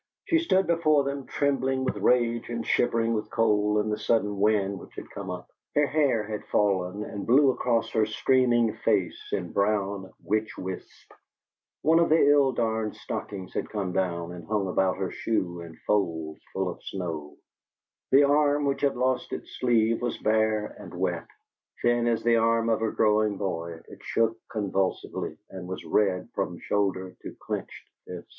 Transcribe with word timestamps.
She 0.25 0.39
stood 0.39 0.65
before 0.65 1.03
them, 1.03 1.27
trembling 1.27 1.83
with 1.83 1.95
rage 1.97 2.49
and 2.49 2.65
shivering 2.65 3.13
with 3.13 3.29
cold 3.29 3.77
in 3.85 3.91
the 3.91 3.99
sudden 3.99 4.39
wind 4.39 4.79
which 4.79 4.95
had 4.95 5.07
come 5.11 5.29
up. 5.29 5.47
Her 5.75 5.85
hair 5.85 6.23
had 6.23 6.43
fallen 6.45 7.03
and 7.03 7.27
blew 7.27 7.51
across 7.51 7.91
her 7.91 8.07
streaming 8.07 8.73
face 8.77 9.21
in 9.31 9.51
brown 9.51 10.11
witch 10.23 10.57
wisps; 10.57 11.05
one 11.83 11.99
of 11.99 12.09
the 12.09 12.17
ill 12.17 12.51
darned 12.51 12.95
stockings 12.95 13.53
had 13.53 13.69
come 13.69 13.93
down 13.93 14.31
and 14.31 14.43
hung 14.47 14.67
about 14.67 14.97
her 14.97 15.11
shoe 15.11 15.61
in 15.61 15.75
folds 15.85 16.41
full 16.51 16.67
of 16.67 16.81
snow; 16.81 17.37
the 18.09 18.23
arm 18.23 18.65
which 18.65 18.81
had 18.81 18.97
lost 18.97 19.31
its 19.31 19.51
sleeve 19.59 20.01
was 20.01 20.17
bare 20.17 20.75
and 20.79 20.95
wet; 20.95 21.27
thin 21.83 22.07
as 22.07 22.23
the 22.23 22.37
arm 22.37 22.69
of 22.69 22.81
a 22.81 22.89
growing 22.89 23.37
boy, 23.37 23.79
it 23.87 23.99
shook 24.01 24.35
convulsively, 24.49 25.37
and 25.51 25.67
was 25.67 25.85
red 25.85 26.27
from 26.33 26.57
shoulder 26.57 27.15
to 27.21 27.35
clinched 27.39 27.87
fist. 28.07 28.27